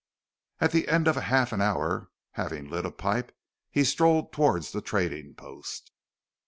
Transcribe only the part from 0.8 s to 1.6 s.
end of half